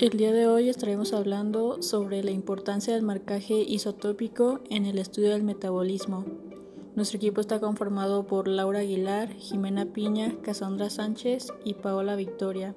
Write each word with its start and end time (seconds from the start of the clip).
El 0.00 0.10
día 0.10 0.32
de 0.32 0.46
hoy 0.46 0.68
estaremos 0.68 1.12
hablando 1.12 1.82
sobre 1.82 2.22
la 2.22 2.30
importancia 2.30 2.94
del 2.94 3.02
marcaje 3.02 3.54
isotópico 3.54 4.60
en 4.70 4.86
el 4.86 4.96
estudio 4.96 5.30
del 5.30 5.42
metabolismo. 5.42 6.24
Nuestro 6.94 7.16
equipo 7.16 7.40
está 7.40 7.58
conformado 7.58 8.24
por 8.24 8.46
Laura 8.46 8.78
Aguilar, 8.78 9.32
Jimena 9.32 9.86
Piña, 9.86 10.36
Casandra 10.40 10.88
Sánchez 10.88 11.48
y 11.64 11.74
Paola 11.74 12.14
Victoria. 12.14 12.76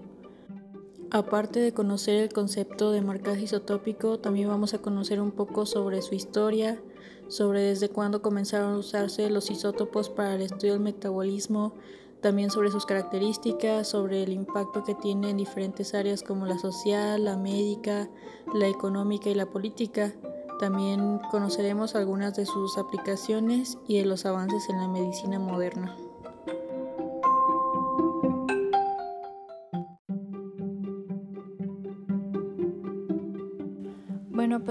Aparte 1.12 1.60
de 1.60 1.76
conocer 1.76 2.24
el 2.24 2.34
concepto 2.34 2.92
de 2.92 3.02
marcaje 3.02 3.44
isotópico, 3.44 4.18
también 4.18 4.48
vamos 4.48 4.74
a 4.74 4.80
conocer 4.80 5.22
un 5.22 5.32
poco 5.32 5.68
sobre 5.68 6.02
su 6.02 6.16
historia, 6.16 6.82
sobre 7.28 7.62
desde 7.62 7.90
cuándo 7.90 8.24
comenzaron 8.24 8.74
a 8.74 8.80
usarse 8.80 9.30
los 9.30 9.52
isótopos 9.52 10.10
para 10.10 10.34
el 10.34 10.42
estudio 10.42 10.74
del 10.74 10.82
metabolismo, 10.82 11.76
también 12.22 12.52
sobre 12.52 12.72
sus 12.72 12.86
características, 12.86 13.88
sobre 13.88 14.24
el 14.24 14.32
impacto 14.32 14.84
que 14.84 14.96
tiene 14.96 15.32
en 15.32 15.38
diferentes 15.38 15.94
áreas 15.94 16.24
como 16.24 16.46
la 16.46 16.58
social, 16.58 17.26
la 17.26 17.36
médica, 17.36 18.10
la 18.54 18.68
económica 18.68 19.30
y 19.30 19.34
la 19.34 19.48
política. 19.48 20.14
También 20.60 21.20
conoceremos 21.32 21.96
algunas 21.96 22.36
de 22.36 22.46
sus 22.46 22.78
aplicaciones 22.78 23.78
y 23.88 23.98
de 23.98 24.06
los 24.06 24.26
avances 24.26 24.70
en 24.70 24.78
la 24.78 24.88
medicina 24.88 25.40
moderna. 25.40 25.98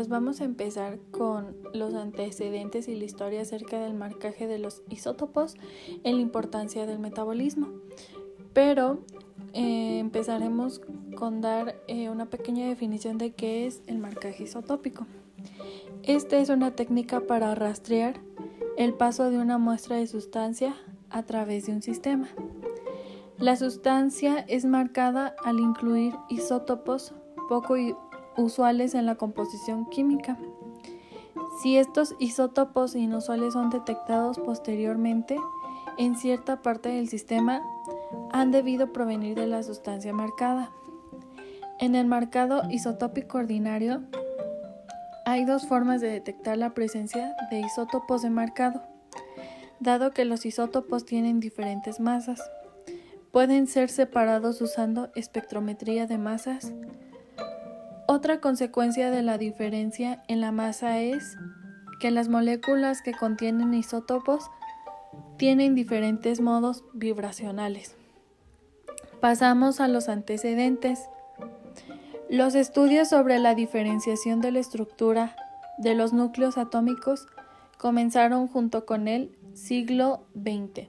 Pues 0.00 0.08
vamos 0.08 0.40
a 0.40 0.44
empezar 0.44 0.98
con 1.10 1.58
los 1.74 1.92
antecedentes 1.92 2.88
y 2.88 2.96
la 2.96 3.04
historia 3.04 3.42
acerca 3.42 3.78
del 3.78 3.92
marcaje 3.92 4.46
de 4.46 4.58
los 4.58 4.80
isótopos 4.88 5.56
en 6.04 6.16
la 6.16 6.22
importancia 6.22 6.86
del 6.86 6.98
metabolismo. 6.98 7.68
Pero 8.54 9.00
eh, 9.52 9.98
empezaremos 9.98 10.80
con 11.18 11.42
dar 11.42 11.82
eh, 11.86 12.08
una 12.08 12.30
pequeña 12.30 12.66
definición 12.66 13.18
de 13.18 13.32
qué 13.34 13.66
es 13.66 13.82
el 13.88 13.98
marcaje 13.98 14.44
isotópico. 14.44 15.06
Esta 16.02 16.38
es 16.38 16.48
una 16.48 16.70
técnica 16.70 17.20
para 17.20 17.54
rastrear 17.54 18.14
el 18.78 18.94
paso 18.94 19.30
de 19.30 19.36
una 19.36 19.58
muestra 19.58 19.96
de 19.96 20.06
sustancia 20.06 20.74
a 21.10 21.24
través 21.24 21.66
de 21.66 21.72
un 21.72 21.82
sistema. 21.82 22.30
La 23.36 23.54
sustancia 23.54 24.46
es 24.48 24.64
marcada 24.64 25.34
al 25.44 25.60
incluir 25.60 26.14
isótopos 26.30 27.12
poco 27.50 27.76
usuales 28.36 28.94
en 28.94 29.06
la 29.06 29.16
composición 29.16 29.86
química. 29.86 30.36
Si 31.62 31.76
estos 31.76 32.14
isótopos 32.18 32.94
inusuales 32.94 33.52
son 33.52 33.70
detectados 33.70 34.38
posteriormente 34.38 35.36
en 35.98 36.16
cierta 36.16 36.62
parte 36.62 36.88
del 36.88 37.08
sistema, 37.08 37.62
han 38.32 38.50
debido 38.50 38.92
provenir 38.92 39.34
de 39.36 39.46
la 39.46 39.62
sustancia 39.62 40.12
marcada. 40.12 40.70
En 41.78 41.94
el 41.94 42.06
marcado 42.06 42.62
isotópico 42.70 43.38
ordinario, 43.38 44.02
hay 45.26 45.44
dos 45.44 45.66
formas 45.66 46.00
de 46.00 46.08
detectar 46.08 46.56
la 46.58 46.74
presencia 46.74 47.34
de 47.50 47.60
isótopos 47.60 48.22
de 48.22 48.30
marcado, 48.30 48.82
dado 49.78 50.12
que 50.12 50.24
los 50.24 50.46
isótopos 50.46 51.04
tienen 51.04 51.40
diferentes 51.40 52.00
masas. 52.00 52.40
Pueden 53.30 53.66
ser 53.66 53.90
separados 53.90 54.60
usando 54.60 55.10
espectrometría 55.14 56.06
de 56.06 56.18
masas, 56.18 56.72
otra 58.10 58.40
consecuencia 58.40 59.08
de 59.12 59.22
la 59.22 59.38
diferencia 59.38 60.24
en 60.26 60.40
la 60.40 60.50
masa 60.50 60.98
es 60.98 61.36
que 62.00 62.10
las 62.10 62.28
moléculas 62.28 63.02
que 63.02 63.12
contienen 63.12 63.72
isótopos 63.72 64.50
tienen 65.36 65.76
diferentes 65.76 66.40
modos 66.40 66.82
vibracionales. 66.92 67.94
Pasamos 69.20 69.78
a 69.78 69.86
los 69.86 70.08
antecedentes. 70.08 71.08
Los 72.28 72.56
estudios 72.56 73.08
sobre 73.08 73.38
la 73.38 73.54
diferenciación 73.54 74.40
de 74.40 74.50
la 74.50 74.58
estructura 74.58 75.36
de 75.78 75.94
los 75.94 76.12
núcleos 76.12 76.58
atómicos 76.58 77.28
comenzaron 77.78 78.48
junto 78.48 78.86
con 78.86 79.06
el 79.06 79.38
siglo 79.54 80.24
XX. 80.34 80.88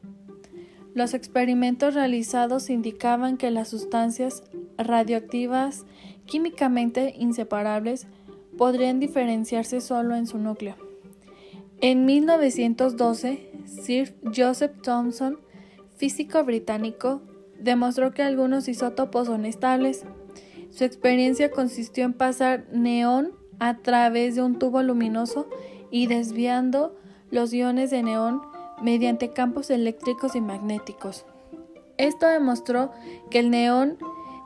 Los 0.96 1.14
experimentos 1.14 1.94
realizados 1.94 2.72
indicaban 2.72 3.38
que 3.38 3.52
las 3.52 3.68
sustancias 3.68 4.44
radioactivas 4.80 5.86
químicamente 6.32 7.14
inseparables 7.18 8.08
podrían 8.58 9.02
diferenciarse 9.02 9.82
solo 9.82 10.16
en 10.16 10.28
su 10.28 10.38
núcleo. 10.38 10.78
En 11.82 12.06
1912, 12.06 13.52
Sir 13.66 14.16
Joseph 14.34 14.82
Thomson, 14.82 15.40
físico 15.98 16.42
británico, 16.46 17.22
demostró 17.60 18.14
que 18.14 18.22
algunos 18.22 18.70
isótopos 18.70 19.28
son 19.28 19.46
estables. 19.46 20.06
Su 20.70 20.86
experiencia 20.86 21.52
consistió 21.52 22.06
en 22.06 22.14
pasar 22.14 22.66
neón 22.72 23.34
a 23.60 23.80
través 23.80 24.36
de 24.36 24.42
un 24.42 24.58
tubo 24.58 24.82
luminoso 24.84 25.50
y 25.92 26.08
desviando 26.08 26.96
los 27.30 27.54
iones 27.54 27.92
de 27.92 28.04
neón 28.04 28.42
mediante 28.82 29.34
campos 29.34 29.70
eléctricos 29.70 30.38
y 30.38 30.42
magnéticos. 30.42 31.26
Esto 31.98 32.26
demostró 32.28 32.92
que 33.30 33.40
el 33.40 33.50
neón 33.50 33.98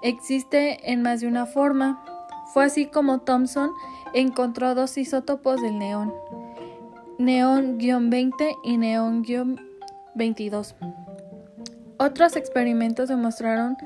existe 0.06 0.92
en 0.92 1.02
más 1.02 1.22
de 1.22 1.28
una 1.28 1.48
forma. 1.48 2.04
Fue 2.54 2.66
así 2.66 2.86
como 2.86 3.22
Thomson 3.22 3.72
encontró 4.14 4.76
dos 4.76 4.98
isótopos 4.98 5.62
del 5.62 5.80
neón, 5.80 6.14
neón-20 7.18 8.56
y 8.64 8.78
neón-22. 8.78 10.76
Otros 11.98 12.36
experimentos 12.36 13.08
demostraron 13.10 13.78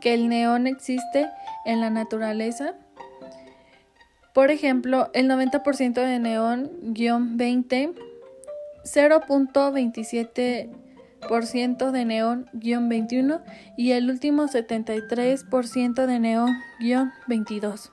que 0.00 0.14
el 0.14 0.28
neón 0.28 0.66
existe 0.66 1.28
en 1.64 1.80
la 1.80 1.90
naturaleza. 1.90 2.74
Por 4.34 4.50
ejemplo, 4.50 5.10
el 5.12 5.30
90% 5.30 5.94
de 5.94 6.18
neón-20, 6.18 7.94
0.27 8.84 10.89
de 11.20 12.04
neón-21 12.04 13.42
y 13.76 13.92
el 13.92 14.10
último 14.10 14.44
73% 14.44 16.06
de 16.06 16.18
neón-22. 16.18 17.90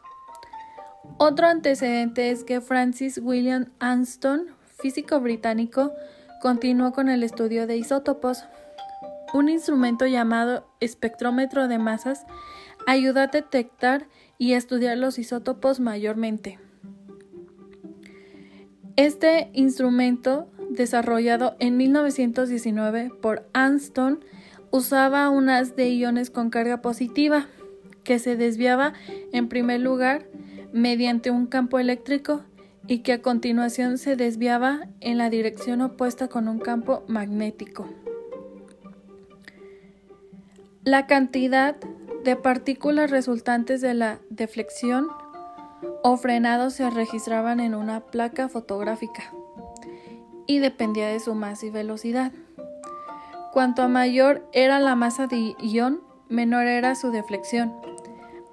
Otro 1.17 1.47
antecedente 1.47 2.31
es 2.31 2.43
que 2.43 2.61
Francis 2.61 3.19
William 3.23 3.71
Anston, 3.79 4.47
físico 4.79 5.19
británico, 5.19 5.91
continuó 6.41 6.91
con 6.91 7.09
el 7.09 7.23
estudio 7.23 7.67
de 7.67 7.77
isótopos. 7.77 8.45
Un 9.33 9.49
instrumento 9.49 10.05
llamado 10.05 10.67
espectrómetro 10.79 11.67
de 11.67 11.79
masas 11.79 12.25
ayuda 12.85 13.23
a 13.23 13.27
detectar 13.27 14.07
y 14.37 14.53
estudiar 14.53 14.97
los 14.97 15.17
isótopos 15.19 15.79
mayormente. 15.79 16.59
Este 18.95 19.49
instrumento 19.53 20.49
desarrollado 20.77 21.55
en 21.59 21.75
1919 21.75 23.11
por 23.21 23.47
Anston, 23.53 24.23
usaba 24.71 25.29
un 25.29 25.49
haz 25.49 25.75
de 25.75 25.89
iones 25.89 26.29
con 26.29 26.49
carga 26.49 26.81
positiva 26.81 27.47
que 28.03 28.19
se 28.19 28.37
desviaba 28.37 28.93
en 29.33 29.49
primer 29.49 29.81
lugar 29.81 30.29
mediante 30.71 31.31
un 31.31 31.47
campo 31.47 31.79
eléctrico 31.79 32.43
y 32.87 32.99
que 32.99 33.13
a 33.13 33.21
continuación 33.21 33.97
se 33.97 34.15
desviaba 34.15 34.87
en 35.01 35.17
la 35.17 35.29
dirección 35.29 35.81
opuesta 35.81 36.29
con 36.29 36.47
un 36.47 36.59
campo 36.59 37.03
magnético. 37.07 37.87
La 40.83 41.05
cantidad 41.05 41.75
de 42.23 42.35
partículas 42.37 43.11
resultantes 43.11 43.81
de 43.81 43.93
la 43.93 44.19
deflexión 44.29 45.07
o 46.03 46.15
frenado 46.15 46.69
se 46.69 46.89
registraban 46.89 47.59
en 47.59 47.75
una 47.75 47.99
placa 48.05 48.47
fotográfica 48.47 49.33
y 50.47 50.59
dependía 50.59 51.07
de 51.09 51.19
su 51.19 51.35
masa 51.35 51.65
y 51.65 51.69
velocidad. 51.69 52.31
Cuanto 53.53 53.87
mayor 53.89 54.47
era 54.53 54.79
la 54.79 54.95
masa 54.95 55.27
de 55.27 55.55
ion, 55.59 56.01
menor 56.29 56.65
era 56.65 56.95
su 56.95 57.11
deflexión. 57.11 57.73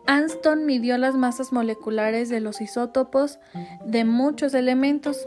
Anston 0.07 0.67
midió 0.67 0.99
las 0.99 1.15
masas 1.15 1.53
moleculares 1.53 2.29
de 2.29 2.41
los 2.41 2.61
isótopos 2.61 3.39
de 3.85 4.05
muchos 4.05 4.53
elementos 4.55 5.27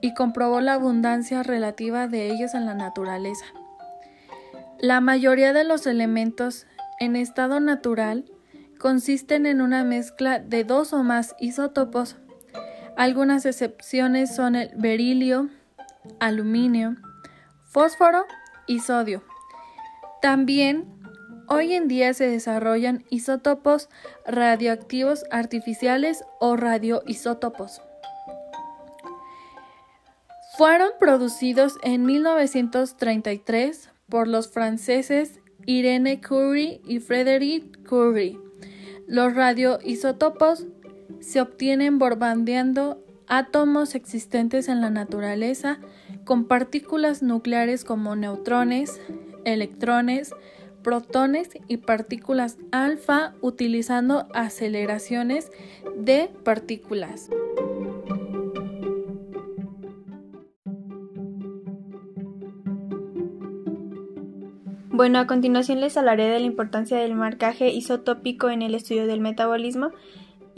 y 0.00 0.14
comprobó 0.14 0.60
la 0.60 0.74
abundancia 0.74 1.42
relativa 1.42 2.08
de 2.08 2.30
ellos 2.30 2.54
en 2.54 2.66
la 2.66 2.74
naturaleza. 2.74 3.46
La 4.78 5.00
mayoría 5.00 5.52
de 5.52 5.64
los 5.64 5.86
elementos 5.86 6.66
en 7.00 7.16
estado 7.16 7.58
natural 7.58 8.24
consisten 8.78 9.46
en 9.46 9.60
una 9.60 9.82
mezcla 9.82 10.38
de 10.38 10.64
dos 10.64 10.92
o 10.92 11.02
más 11.02 11.34
isótopos. 11.40 12.16
Algunas 12.96 13.44
excepciones 13.44 14.34
son 14.34 14.54
el 14.54 14.70
berilio, 14.76 15.48
aluminio, 16.20 16.96
fósforo 17.64 18.24
y 18.66 18.80
sodio. 18.80 19.22
También 20.20 20.86
hoy 21.48 21.74
en 21.74 21.88
día 21.88 22.12
se 22.14 22.28
desarrollan 22.28 23.04
isótopos 23.10 23.88
radioactivos 24.26 25.24
artificiales 25.30 26.24
o 26.40 26.56
radioisótopos. 26.56 27.82
Fueron 30.56 30.90
producidos 30.98 31.76
en 31.82 32.04
1933 32.04 33.90
por 34.08 34.26
los 34.26 34.50
franceses 34.50 35.38
Irene 35.66 36.20
Curie 36.20 36.80
y 36.84 36.98
Frédéric 36.98 37.86
Curie. 37.86 38.38
Los 39.06 39.34
radioisótopos 39.34 40.66
se 41.20 41.40
obtienen 41.40 41.98
bombardeando 41.98 43.04
átomos 43.28 43.94
existentes 43.94 44.68
en 44.68 44.80
la 44.80 44.90
naturaleza 44.90 45.78
con 46.24 46.44
partículas 46.44 47.22
nucleares 47.22 47.84
como 47.84 48.16
neutrones, 48.16 49.00
electrones, 49.44 50.34
protones 50.82 51.50
y 51.68 51.78
partículas 51.78 52.56
alfa 52.72 53.34
utilizando 53.40 54.26
aceleraciones 54.34 55.50
de 55.96 56.30
partículas. 56.44 57.28
Bueno, 64.90 65.20
a 65.20 65.28
continuación 65.28 65.80
les 65.80 65.96
hablaré 65.96 66.28
de 66.28 66.40
la 66.40 66.46
importancia 66.46 66.98
del 66.98 67.14
marcaje 67.14 67.70
isotópico 67.70 68.50
en 68.50 68.62
el 68.62 68.74
estudio 68.74 69.06
del 69.06 69.20
metabolismo 69.20 69.92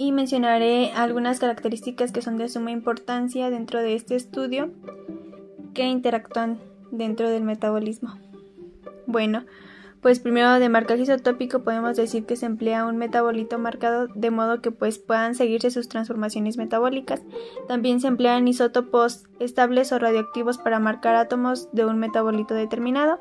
y 0.00 0.12
mencionaré 0.12 0.92
algunas 0.92 1.40
características 1.40 2.10
que 2.10 2.22
son 2.22 2.38
de 2.38 2.48
suma 2.48 2.70
importancia 2.70 3.50
dentro 3.50 3.82
de 3.82 3.94
este 3.94 4.16
estudio 4.16 4.70
que 5.74 5.84
interactúan 5.84 6.58
dentro 6.90 7.28
del 7.28 7.42
metabolismo. 7.42 8.14
Bueno, 9.06 9.44
pues 10.00 10.18
primero 10.18 10.58
de 10.58 10.70
marcaje 10.70 11.02
isotópico 11.02 11.64
podemos 11.64 11.98
decir 11.98 12.24
que 12.24 12.36
se 12.36 12.46
emplea 12.46 12.86
un 12.86 12.96
metabolito 12.96 13.58
marcado 13.58 14.06
de 14.14 14.30
modo 14.30 14.62
que 14.62 14.70
pues 14.70 14.98
puedan 14.98 15.34
seguirse 15.34 15.70
sus 15.70 15.90
transformaciones 15.90 16.56
metabólicas. 16.56 17.20
También 17.68 18.00
se 18.00 18.06
emplean 18.06 18.48
isótopos 18.48 19.24
estables 19.38 19.92
o 19.92 19.98
radioactivos 19.98 20.56
para 20.56 20.80
marcar 20.80 21.14
átomos 21.14 21.70
de 21.72 21.84
un 21.84 21.98
metabolito 21.98 22.54
determinado 22.54 23.20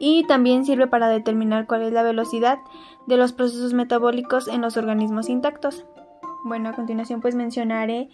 y 0.00 0.26
también 0.26 0.64
sirve 0.64 0.86
para 0.86 1.08
determinar 1.08 1.66
cuál 1.66 1.82
es 1.82 1.92
la 1.92 2.02
velocidad 2.02 2.58
de 3.06 3.18
los 3.18 3.34
procesos 3.34 3.74
metabólicos 3.74 4.48
en 4.48 4.62
los 4.62 4.78
organismos 4.78 5.28
intactos. 5.28 5.84
Bueno, 6.46 6.68
a 6.68 6.74
continuación 6.74 7.20
pues 7.20 7.34
mencionaré 7.34 8.08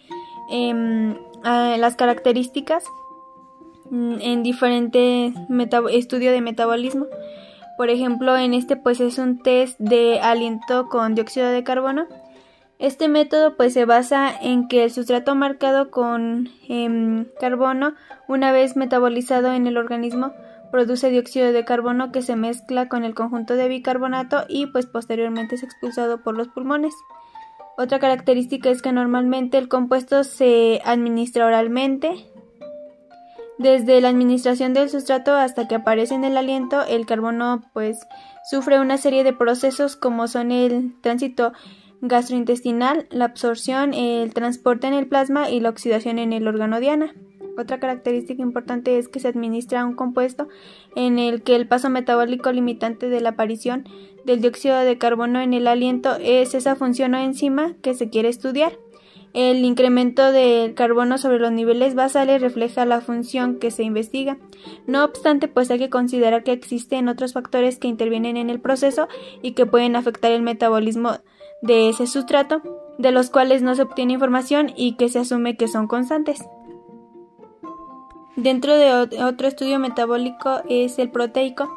em, 0.49 1.15
las 1.43 1.95
características 1.95 2.83
mm, 3.91 4.15
en 4.21 4.41
diferentes 4.41 5.33
estudios 5.91 6.33
de 6.33 6.41
metabolismo. 6.41 7.05
Por 7.77 7.91
ejemplo, 7.91 8.35
en 8.35 8.55
este 8.55 8.75
pues 8.75 9.01
es 9.01 9.19
un 9.19 9.37
test 9.37 9.79
de 9.79 10.19
aliento 10.19 10.89
con 10.89 11.13
dióxido 11.13 11.49
de 11.49 11.63
carbono. 11.63 12.07
Este 12.79 13.07
método 13.07 13.55
pues 13.55 13.73
se 13.73 13.85
basa 13.85 14.31
en 14.41 14.67
que 14.67 14.85
el 14.85 14.91
sustrato 14.91 15.35
marcado 15.35 15.91
con 15.91 16.49
em, 16.67 17.25
carbono, 17.39 17.93
una 18.27 18.51
vez 18.51 18.75
metabolizado 18.75 19.53
en 19.53 19.67
el 19.67 19.77
organismo, 19.77 20.33
produce 20.71 21.11
dióxido 21.11 21.51
de 21.51 21.65
carbono 21.65 22.11
que 22.11 22.23
se 22.23 22.35
mezcla 22.35 22.89
con 22.89 23.03
el 23.03 23.13
conjunto 23.13 23.53
de 23.53 23.67
bicarbonato 23.67 24.45
y 24.49 24.65
pues 24.65 24.87
posteriormente 24.87 25.53
es 25.53 25.61
expulsado 25.61 26.23
por 26.23 26.35
los 26.35 26.47
pulmones. 26.47 26.95
Otra 27.77 27.99
característica 27.99 28.69
es 28.69 28.81
que 28.81 28.91
normalmente 28.91 29.57
el 29.57 29.67
compuesto 29.67 30.23
se 30.23 30.81
administra 30.85 31.45
oralmente. 31.45 32.27
Desde 33.57 34.01
la 34.01 34.09
administración 34.09 34.73
del 34.73 34.89
sustrato 34.89 35.33
hasta 35.33 35.67
que 35.67 35.75
aparece 35.75 36.13
en 36.13 36.23
el 36.23 36.37
aliento, 36.37 36.83
el 36.85 37.05
carbono 37.05 37.61
pues 37.73 37.99
sufre 38.49 38.79
una 38.79 38.97
serie 38.97 39.23
de 39.23 39.33
procesos 39.33 39.95
como 39.95 40.27
son 40.27 40.51
el 40.51 40.99
tránsito 41.01 41.53
gastrointestinal, 42.01 43.07
la 43.09 43.25
absorción, 43.25 43.93
el 43.93 44.33
transporte 44.33 44.87
en 44.87 44.93
el 44.93 45.07
plasma 45.07 45.49
y 45.49 45.59
la 45.59 45.69
oxidación 45.69 46.19
en 46.19 46.33
el 46.33 46.47
órgano 46.47 46.79
diana. 46.79 47.13
Otra 47.57 47.79
característica 47.79 48.41
importante 48.41 48.97
es 48.97 49.07
que 49.07 49.19
se 49.19 49.27
administra 49.27 49.85
un 49.85 49.95
compuesto 49.95 50.47
en 50.95 51.19
el 51.19 51.43
que 51.43 51.55
el 51.55 51.67
paso 51.67 51.89
metabólico 51.89 52.51
limitante 52.51 53.09
de 53.09 53.21
la 53.21 53.29
aparición 53.29 53.87
del 54.25 54.41
dióxido 54.41 54.79
de 54.79 54.97
carbono 54.97 55.41
en 55.41 55.53
el 55.53 55.67
aliento 55.67 56.15
es 56.19 56.53
esa 56.53 56.75
función 56.75 57.13
o 57.13 57.17
enzima 57.17 57.73
que 57.81 57.93
se 57.93 58.09
quiere 58.09 58.29
estudiar. 58.29 58.77
El 59.33 59.65
incremento 59.65 60.31
del 60.31 60.75
carbono 60.75 61.17
sobre 61.17 61.39
los 61.39 61.51
niveles 61.51 61.95
basales 61.95 62.39
refleja 62.39 62.85
la 62.85 63.01
función 63.01 63.57
que 63.57 63.71
se 63.71 63.83
investiga. 63.83 64.37
No 64.85 65.03
obstante, 65.03 65.47
pues 65.47 65.71
hay 65.71 65.79
que 65.79 65.89
considerar 65.89 66.43
que 66.43 66.51
existen 66.51 67.09
otros 67.09 67.33
factores 67.33 67.79
que 67.79 67.87
intervienen 67.87 68.37
en 68.37 68.51
el 68.51 68.61
proceso 68.61 69.07
y 69.41 69.53
que 69.53 69.65
pueden 69.65 69.95
afectar 69.95 70.31
el 70.31 70.43
metabolismo 70.43 71.17
de 71.63 71.89
ese 71.89 72.05
sustrato, 72.05 72.61
de 72.99 73.11
los 73.11 73.31
cuales 73.31 73.63
no 73.63 73.73
se 73.73 73.81
obtiene 73.81 74.13
información 74.13 74.71
y 74.75 74.97
que 74.97 75.09
se 75.09 75.19
asume 75.19 75.57
que 75.57 75.67
son 75.67 75.87
constantes. 75.87 76.43
Dentro 78.35 78.75
de 78.75 78.91
otro 79.23 79.47
estudio 79.47 79.77
metabólico 79.77 80.61
es 80.67 80.97
el 80.97 81.09
proteico. 81.09 81.69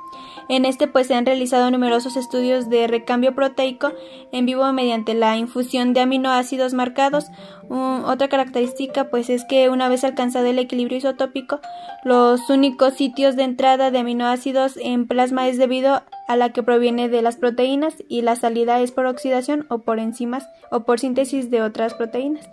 En 0.49 0.65
este 0.65 0.87
pues 0.87 1.09
se 1.09 1.15
han 1.15 1.27
realizado 1.27 1.71
numerosos 1.71 2.17
estudios 2.17 2.71
de 2.71 2.87
recambio 2.87 3.35
proteico 3.35 3.93
en 4.33 4.47
vivo 4.47 4.73
mediante 4.73 5.13
la 5.13 5.37
infusión 5.37 5.93
de 5.93 6.01
aminoácidos 6.01 6.73
marcados. 6.73 7.27
otra 7.69 8.29
característica 8.29 9.11
pues 9.11 9.29
es 9.29 9.45
que 9.45 9.69
una 9.69 9.91
vez 9.91 10.03
alcanzado 10.05 10.47
el 10.47 10.59
equilibrio 10.59 10.97
isotópico, 10.97 11.61
los 12.05 12.49
únicos 12.49 12.95
sitios 12.95 13.37
de 13.37 13.43
entrada 13.43 13.91
de 13.91 13.99
aminoácidos 13.99 14.79
en 14.79 15.07
plasma 15.07 15.49
es 15.49 15.59
debido 15.59 16.05
a 16.27 16.37
la 16.37 16.51
que 16.55 16.63
proviene 16.63 17.11
de 17.11 17.21
las 17.21 17.37
proteínas 17.37 18.03
y 18.09 18.23
la 18.23 18.35
salida 18.35 18.81
es 18.81 18.93
por 18.93 19.05
oxidación 19.05 19.67
o 19.69 19.81
por 19.81 19.99
enzimas 19.99 20.49
o 20.71 20.85
por 20.85 21.01
síntesis 21.01 21.51
de 21.51 21.61
otras 21.61 21.93
proteínas. 21.93 22.49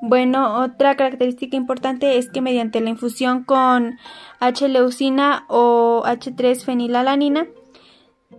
Bueno, 0.00 0.62
otra 0.62 0.96
característica 0.96 1.56
importante 1.56 2.18
es 2.18 2.30
que 2.30 2.40
mediante 2.40 2.80
la 2.80 2.90
infusión 2.90 3.42
con 3.42 3.98
H-leucina 4.38 5.44
o 5.48 6.04
H3-fenilalanina 6.06 7.48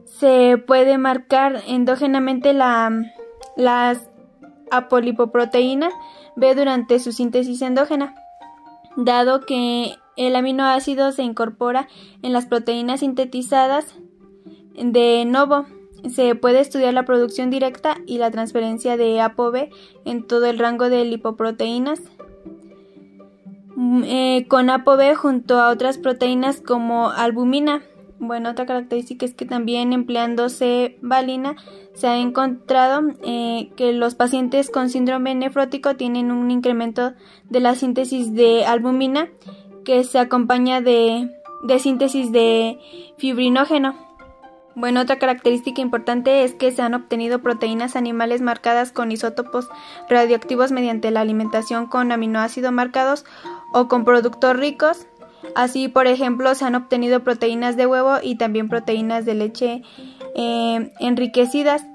se 0.05 0.57
puede 0.57 0.97
marcar 0.97 1.61
endógenamente 1.67 2.53
la, 2.53 3.03
las 3.57 4.09
apolipoproteína 4.71 5.89
B 6.37 6.55
durante 6.55 6.99
su 6.99 7.11
síntesis 7.11 7.61
endógena, 7.61 8.15
dado 8.95 9.41
que 9.41 9.95
el 10.15 10.35
aminoácido 10.37 11.11
se 11.11 11.23
incorpora 11.23 11.89
en 12.21 12.31
las 12.31 12.45
proteínas 12.45 13.01
sintetizadas 13.01 13.95
de 14.75 15.25
novo 15.25 15.65
se 16.09 16.35
puede 16.35 16.59
estudiar 16.59 16.93
la 16.93 17.05
producción 17.05 17.49
directa 17.49 17.97
y 18.05 18.17
la 18.17 18.31
transferencia 18.31 18.97
de 18.97 19.21
ApoB 19.21 19.69
en 20.05 20.23
todo 20.25 20.45
el 20.45 20.59
rango 20.59 20.89
de 20.89 21.03
lipoproteínas 21.05 21.99
mm, 23.75 24.03
eh, 24.05 24.45
con 24.47 24.69
ApoB 24.69 25.15
junto 25.15 25.59
a 25.59 25.69
otras 25.69 25.97
proteínas 25.97 26.61
como 26.61 27.09
albumina. 27.09 27.83
Bueno, 28.19 28.49
otra 28.49 28.65
característica 28.65 29.25
es 29.25 29.33
que 29.33 29.45
también 29.45 29.93
empleándose 29.93 30.97
valina 31.01 31.55
se 31.93 32.07
ha 32.07 32.17
encontrado 32.17 33.01
eh, 33.23 33.71
que 33.75 33.93
los 33.93 34.15
pacientes 34.15 34.69
con 34.69 34.89
síndrome 34.89 35.35
nefrótico 35.35 35.95
tienen 35.95 36.31
un 36.31 36.51
incremento 36.51 37.13
de 37.49 37.59
la 37.59 37.75
síntesis 37.75 38.33
de 38.33 38.65
albumina 38.65 39.29
que 39.85 40.03
se 40.03 40.19
acompaña 40.19 40.81
de, 40.81 41.29
de 41.63 41.79
síntesis 41.79 42.31
de 42.31 42.77
fibrinógeno. 43.17 44.08
Bueno, 44.75 45.01
otra 45.01 45.19
característica 45.19 45.81
importante 45.81 46.43
es 46.43 46.53
que 46.53 46.71
se 46.71 46.81
han 46.81 46.93
obtenido 46.93 47.39
proteínas 47.39 47.95
animales 47.95 48.41
marcadas 48.41 48.91
con 48.91 49.11
isótopos 49.11 49.67
radioactivos 50.09 50.71
mediante 50.71 51.11
la 51.11 51.21
alimentación 51.21 51.87
con 51.87 52.11
aminoácidos 52.11 52.71
marcados 52.71 53.25
o 53.73 53.87
con 53.87 54.05
productos 54.05 54.55
ricos. 54.55 55.07
Así, 55.55 55.87
por 55.87 56.07
ejemplo, 56.07 56.53
se 56.55 56.65
han 56.65 56.75
obtenido 56.75 57.23
proteínas 57.23 57.77
de 57.77 57.87
huevo 57.87 58.17
y 58.21 58.37
también 58.37 58.69
proteínas 58.69 59.25
de 59.25 59.33
leche 59.35 59.81
eh, 60.35 60.93
enriquecidas, 60.99 61.85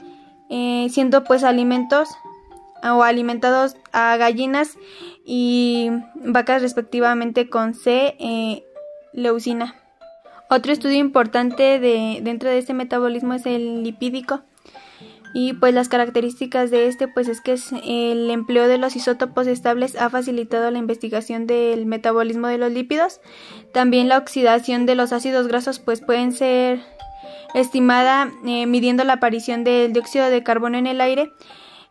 eh, 0.50 0.88
siendo 0.90 1.24
pues 1.24 1.44
alimentos 1.44 2.08
o 2.82 3.02
alimentados 3.02 3.76
a 3.92 4.16
gallinas 4.16 4.76
y 5.24 5.90
vacas 6.16 6.60
respectivamente 6.60 7.48
con 7.48 7.74
C 7.74 8.16
eh, 8.18 8.64
leucina. 9.12 9.83
Otro 10.54 10.72
estudio 10.72 10.98
importante 10.98 11.80
de, 11.80 12.20
dentro 12.22 12.48
de 12.48 12.58
este 12.58 12.74
metabolismo 12.74 13.34
es 13.34 13.44
el 13.44 13.82
lipídico. 13.82 14.42
Y 15.34 15.54
pues 15.54 15.74
las 15.74 15.88
características 15.88 16.70
de 16.70 16.86
este 16.86 17.08
pues 17.08 17.26
es 17.26 17.40
que 17.40 17.56
el 17.84 18.30
empleo 18.30 18.68
de 18.68 18.78
los 18.78 18.94
isótopos 18.94 19.48
estables 19.48 19.96
ha 19.96 20.10
facilitado 20.10 20.70
la 20.70 20.78
investigación 20.78 21.48
del 21.48 21.86
metabolismo 21.86 22.46
de 22.46 22.58
los 22.58 22.70
lípidos. 22.70 23.20
También 23.72 24.08
la 24.08 24.16
oxidación 24.16 24.86
de 24.86 24.94
los 24.94 25.12
ácidos 25.12 25.48
grasos 25.48 25.80
pues 25.80 26.00
pueden 26.00 26.30
ser 26.30 26.84
estimada 27.52 28.30
eh, 28.46 28.66
midiendo 28.66 29.02
la 29.02 29.14
aparición 29.14 29.64
del 29.64 29.92
dióxido 29.92 30.30
de 30.30 30.44
carbono 30.44 30.78
en 30.78 30.86
el 30.86 31.00
aire 31.00 31.32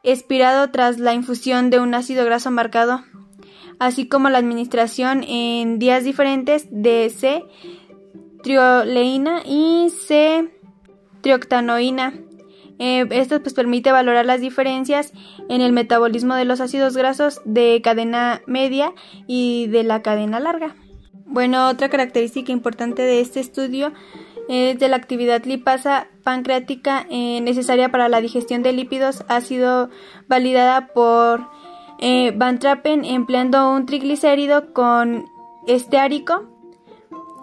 expirado 0.03 0.71
tras 0.71 0.99
la 0.99 1.13
infusión 1.13 1.69
de 1.69 1.81
un 1.81 1.93
ácido 1.95 2.23
graso 2.23 2.49
marcado, 2.49 3.03
así 3.77 4.07
como 4.07 4.29
la 4.29 4.37
administración 4.37 5.25
en 5.27 5.79
días 5.79 6.05
diferentes 6.05 6.67
de 6.71 7.09
C 7.09 7.43
trioleína 8.43 9.41
y 9.45 9.89
C-trioctanoína. 9.89 12.13
Eh, 12.79 13.05
esto 13.11 13.39
pues, 13.41 13.53
permite 13.53 13.91
valorar 13.91 14.25
las 14.25 14.41
diferencias 14.41 15.13
en 15.49 15.61
el 15.61 15.71
metabolismo 15.71 16.33
de 16.35 16.45
los 16.45 16.61
ácidos 16.61 16.95
grasos 16.95 17.41
de 17.45 17.81
cadena 17.83 18.43
media 18.45 18.93
y 19.25 19.65
de 19.67 19.83
la 19.83 20.03
cadena 20.03 20.39
larga. 20.39 20.75
Bueno, 21.25 21.69
otra 21.69 21.89
característica 21.89 22.51
importante 22.51 23.01
de 23.01 23.21
este 23.21 23.39
estudio 23.39 23.93
es 24.49 24.77
de 24.77 24.89
la 24.89 24.97
actividad 24.97 25.45
lipasa 25.45 26.07
pancreática 26.23 27.07
eh, 27.09 27.39
necesaria 27.41 27.89
para 27.89 28.09
la 28.09 28.21
digestión 28.21 28.61
de 28.61 28.73
lípidos 28.73 29.23
ha 29.29 29.41
sido 29.41 29.89
validada 30.27 30.87
por 30.87 31.47
eh, 31.99 32.33
Van 32.35 32.59
Trappen 32.59 33.05
empleando 33.05 33.71
un 33.71 33.85
triglicérido 33.85 34.73
con 34.73 35.25
esteárico 35.65 36.52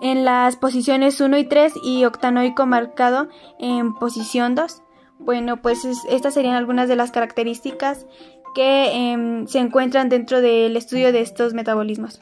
en 0.00 0.25
las 0.25 0.57
posiciones 0.57 1.21
1 1.21 1.38
y 1.38 1.45
3 1.45 1.75
y 1.83 2.04
octanoico 2.04 2.66
marcado 2.66 3.28
en 3.59 3.95
posición 3.95 4.54
2. 4.54 4.83
Bueno, 5.19 5.61
pues 5.61 5.85
estas 6.09 6.35
serían 6.35 6.54
algunas 6.54 6.88
de 6.88 6.97
las 6.97 7.11
características 7.11 8.07
que 8.54 9.12
em, 9.12 9.47
se 9.47 9.59
encuentran 9.59 10.09
dentro 10.09 10.40
del 10.40 10.76
estudio 10.76 11.12
de 11.12 11.21
estos 11.21 11.54
metabolismos. 11.54 12.21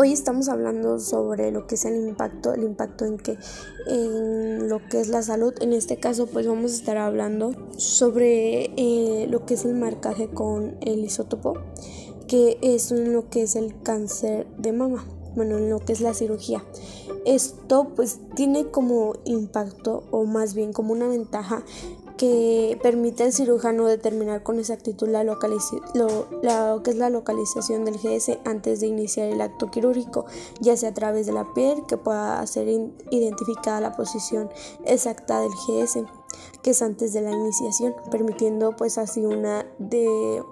Hoy 0.00 0.12
estamos 0.12 0.48
hablando 0.48 1.00
sobre 1.00 1.50
lo 1.50 1.66
que 1.66 1.74
es 1.74 1.84
el 1.84 1.96
impacto, 1.96 2.54
el 2.54 2.62
impacto 2.62 3.04
en 3.04 3.18
que 3.18 3.36
en 3.88 4.68
lo 4.68 4.78
que 4.88 5.00
es 5.00 5.08
la 5.08 5.22
salud. 5.22 5.52
En 5.60 5.72
este 5.72 5.96
caso, 5.96 6.28
pues 6.28 6.46
vamos 6.46 6.70
a 6.70 6.74
estar 6.76 6.98
hablando 6.98 7.50
sobre 7.76 8.70
eh, 8.76 9.26
lo 9.28 9.44
que 9.44 9.54
es 9.54 9.64
el 9.64 9.74
marcaje 9.74 10.28
con 10.28 10.76
el 10.82 11.04
isótopo, 11.04 11.54
que 12.28 12.58
es 12.62 12.92
lo 12.92 13.28
que 13.28 13.42
es 13.42 13.56
el 13.56 13.82
cáncer 13.82 14.46
de 14.56 14.70
mama, 14.70 15.04
bueno, 15.34 15.58
en 15.58 15.68
lo 15.68 15.80
que 15.80 15.94
es 15.94 16.00
la 16.00 16.14
cirugía. 16.14 16.64
Esto 17.26 17.88
pues 17.96 18.20
tiene 18.36 18.70
como 18.70 19.14
impacto 19.24 20.04
o 20.12 20.26
más 20.26 20.54
bien 20.54 20.72
como 20.72 20.92
una 20.92 21.08
ventaja 21.08 21.64
que 22.18 22.78
permite 22.82 23.22
al 23.22 23.32
cirujano 23.32 23.86
determinar 23.86 24.42
con 24.42 24.58
exactitud 24.58 25.08
la, 25.08 25.24
lo, 25.24 25.38
que 25.38 26.90
es 26.90 26.96
la 26.96 27.10
localización 27.10 27.84
del 27.84 27.96
GS 27.96 28.38
antes 28.44 28.80
de 28.80 28.88
iniciar 28.88 29.28
el 29.28 29.40
acto 29.40 29.70
quirúrgico, 29.70 30.26
ya 30.60 30.76
sea 30.76 30.90
a 30.90 30.94
través 30.94 31.26
de 31.26 31.32
la 31.32 31.54
piel 31.54 31.84
que 31.86 31.96
pueda 31.96 32.44
ser 32.46 32.68
identificada 33.10 33.80
la 33.80 33.96
posición 33.96 34.50
exacta 34.84 35.40
del 35.40 35.50
GS, 35.50 36.04
que 36.62 36.70
es 36.70 36.82
antes 36.82 37.12
de 37.12 37.22
la 37.22 37.30
iniciación, 37.30 37.94
permitiendo 38.10 38.74
pues 38.76 38.98
así 38.98 39.24
una 39.24 39.64
de 39.78 40.42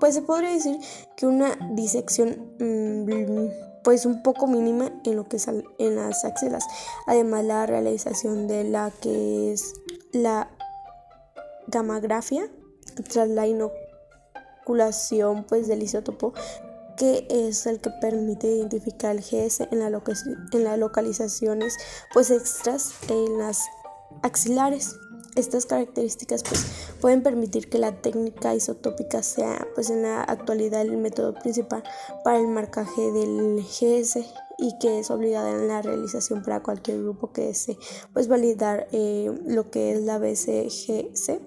pues 0.00 0.14
se 0.16 0.22
podría 0.22 0.50
decir 0.50 0.78
que 1.16 1.26
una 1.26 1.56
disección 1.74 2.54
mm, 2.58 3.84
pues 3.84 4.04
un 4.04 4.22
poco 4.24 4.48
mínima 4.48 4.90
en 5.04 5.14
lo 5.14 5.28
que 5.28 5.36
es 5.36 5.46
en 5.46 5.96
las 5.96 6.24
axilas. 6.24 6.66
Además 7.06 7.44
la 7.44 7.66
realización 7.66 8.48
de 8.48 8.64
la 8.64 8.90
que 8.90 9.52
es 9.52 9.74
la 10.12 10.50
gamografía 11.66 12.48
tras 13.08 13.28
la 13.28 13.46
inoculación 13.46 15.44
pues, 15.44 15.68
del 15.68 15.82
isótopo 15.82 16.32
que 16.96 17.26
es 17.30 17.66
el 17.66 17.80
que 17.80 17.90
permite 18.00 18.46
identificar 18.46 19.16
el 19.16 19.22
GS 19.22 19.68
en, 19.70 19.78
la 19.80 19.90
las 19.90 20.78
localizaciones 20.78 21.76
pues 22.12 22.30
extras 22.30 22.92
en 23.08 23.38
las 23.38 23.60
axilares. 24.22 24.96
Estas 25.34 25.64
características 25.64 26.42
pues, 26.42 26.66
pueden 27.00 27.22
permitir 27.22 27.70
que 27.70 27.78
la 27.78 27.92
técnica 28.02 28.54
isotópica 28.54 29.22
sea 29.22 29.66
pues 29.74 29.88
en 29.88 30.02
la 30.02 30.22
actualidad 30.22 30.82
el 30.82 30.98
método 30.98 31.32
principal 31.34 31.82
para 32.22 32.38
el 32.38 32.48
marcaje 32.48 33.10
del 33.12 33.62
GS 33.62 34.18
y 34.62 34.78
que 34.78 35.00
es 35.00 35.10
obligada 35.10 35.50
en 35.50 35.66
la 35.66 35.82
realización 35.82 36.42
para 36.42 36.62
cualquier 36.62 37.02
grupo 37.02 37.32
que 37.32 37.46
desee 37.46 37.76
pues 38.12 38.28
validar 38.28 38.86
eh, 38.92 39.36
lo 39.44 39.70
que 39.70 39.92
es 39.92 40.02
la 40.02 40.18
BCGC. 40.18 41.40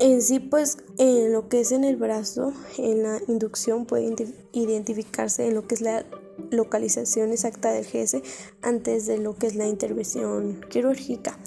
En 0.00 0.20
sí, 0.20 0.40
pues 0.40 0.78
en 0.98 1.32
lo 1.32 1.48
que 1.48 1.60
es 1.60 1.72
en 1.72 1.84
el 1.84 1.96
brazo, 1.96 2.52
en 2.78 3.04
la 3.04 3.20
inducción 3.28 3.86
puede 3.86 4.14
identificarse 4.52 5.46
en 5.46 5.54
lo 5.54 5.68
que 5.68 5.76
es 5.76 5.82
la 5.82 6.04
localización 6.50 7.30
exacta 7.30 7.70
del 7.70 7.84
GS 7.84 8.22
antes 8.62 9.06
de 9.06 9.18
lo 9.18 9.36
que 9.36 9.46
es 9.46 9.54
la 9.54 9.68
intervención 9.68 10.62
quirúrgica. 10.68 11.38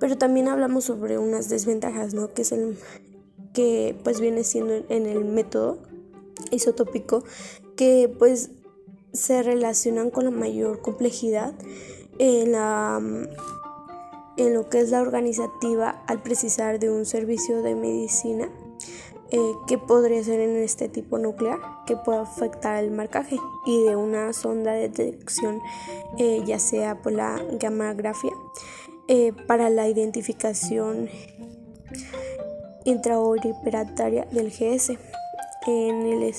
Pero 0.00 0.18
también 0.18 0.48
hablamos 0.48 0.84
sobre 0.84 1.18
unas 1.18 1.48
desventajas, 1.50 2.14
¿no? 2.14 2.32
Que 2.32 2.42
es 2.42 2.52
el 2.52 2.78
que 3.52 3.96
pues 4.02 4.20
viene 4.20 4.44
siendo 4.44 4.74
en 4.88 5.06
el 5.06 5.24
método 5.24 5.78
isotópico 6.50 7.22
que 7.76 8.14
pues 8.18 8.50
se 9.12 9.42
relacionan 9.42 10.10
con 10.10 10.24
la 10.24 10.30
mayor 10.30 10.80
complejidad 10.80 11.52
en, 12.18 12.52
la, 12.52 13.00
en 14.36 14.54
lo 14.54 14.68
que 14.68 14.80
es 14.80 14.90
la 14.90 15.00
organizativa 15.00 16.02
al 16.06 16.22
precisar 16.22 16.78
de 16.78 16.90
un 16.90 17.06
servicio 17.06 17.62
de 17.62 17.74
medicina 17.74 18.50
eh, 19.32 19.52
que 19.66 19.78
podría 19.78 20.22
ser 20.24 20.40
en 20.40 20.56
este 20.56 20.88
tipo 20.88 21.16
nuclear 21.18 21.58
que 21.86 21.96
puede 21.96 22.18
afectar 22.18 22.82
el 22.82 22.90
marcaje 22.90 23.36
y 23.64 23.84
de 23.84 23.94
una 23.94 24.32
sonda 24.32 24.72
de 24.72 24.88
detección 24.88 25.60
eh, 26.18 26.42
ya 26.44 26.58
sea 26.58 27.00
por 27.00 27.12
la 27.12 27.40
gamografía 27.52 28.32
eh, 29.06 29.32
para 29.46 29.70
la 29.70 29.88
identificación 29.88 31.08
intraoperatoria 32.84 34.24
del 34.32 34.50
GS 34.50 34.98
en, 35.66 36.06
el, 36.06 36.34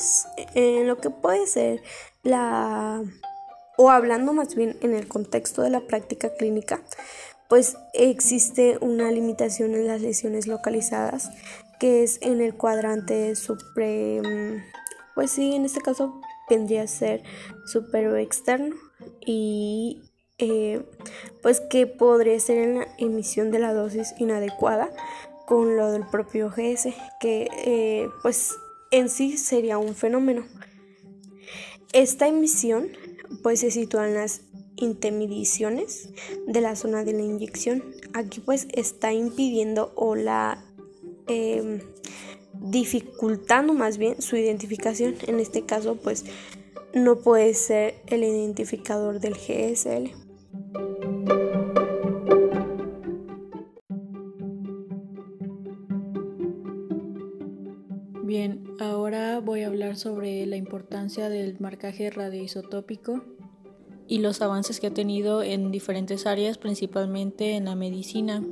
en 0.56 0.88
lo 0.88 0.98
que 0.98 1.10
puede 1.10 1.48
ser 1.48 1.82
la 2.24 3.02
o 3.78 3.90
hablando 3.90 4.34
más 4.34 4.54
bien 4.56 4.78
en 4.82 4.94
el 4.94 5.08
contexto 5.08 5.64
de 5.64 5.72
la 5.72 5.82
práctica 5.82 6.34
clínica, 6.36 6.82
pues 7.48 7.78
existe 7.94 8.78
una 8.80 9.12
limitación 9.12 9.74
en 9.74 9.88
las 9.88 10.02
lesiones 10.02 10.46
localizadas, 10.48 11.32
que 11.80 12.04
es 12.04 12.20
en 12.22 12.42
el 12.42 12.54
cuadrante 12.54 13.36
supremo, 13.36 14.62
pues 15.16 15.32
sí, 15.32 15.56
en 15.56 15.66
este 15.66 15.82
caso 15.82 16.22
vendría 16.50 16.84
a 16.84 16.88
ser 16.88 17.24
superior 17.66 18.20
externo 18.20 18.76
y 19.26 20.04
eh, 20.38 20.86
pues 21.42 21.60
que 21.60 21.88
podría 21.88 22.40
ser 22.40 22.58
en 22.58 22.80
la 22.80 22.88
emisión 22.98 23.52
de 23.52 23.60
la 23.60 23.74
dosis 23.74 24.14
inadecuada 24.18 24.90
con 25.48 25.76
lo 25.76 25.92
del 25.92 26.06
propio 26.06 26.50
GS, 26.50 26.94
que 27.20 27.50
eh, 27.66 28.10
pues 28.22 28.56
en 28.92 29.10
sí 29.10 29.38
sería 29.38 29.78
un 29.78 29.96
fenómeno. 29.96 30.46
Esta 31.94 32.28
emisión 32.28 32.90
pues 33.42 33.62
se 33.62 33.72
sitúa 33.72 34.08
en 34.08 34.16
las 34.16 34.42
intermediaciones 34.76 36.10
de 36.48 36.62
la 36.62 36.76
zona 36.76 37.04
de 37.04 37.14
la 37.14 37.22
inyección. 37.22 37.84
Aquí 38.14 38.40
pues 38.42 38.68
está 38.74 39.14
impidiendo 39.14 39.94
o 39.96 40.16
la 40.16 40.64
em, 41.28 41.80
dificultando 42.54 43.74
más 43.74 43.98
bien 43.98 44.22
su 44.22 44.36
identificación. 44.36 45.16
En 45.28 45.40
este 45.40 45.64
caso 45.66 45.96
pues 45.96 46.26
no 46.94 47.20
puede 47.20 47.54
ser 47.54 47.96
el 48.08 48.24
identificador 48.24 49.20
del 49.20 49.36
GSL. 49.36 50.21
La 60.46 60.56
importancia 60.56 61.30
del 61.30 61.60
marcaje 61.60 62.10
radioisotópico 62.10 63.24
y 64.08 64.20
los 64.20 64.42
avances 64.42 64.80
que 64.80 64.88
ha 64.88 64.94
tenido 64.94 65.42
en 65.42 65.72
diferentes 65.72 66.26
áreas, 66.26 66.58
principalmente 66.58 67.56
en 67.56 67.66
la 67.66 67.76
medicina. 67.76 68.44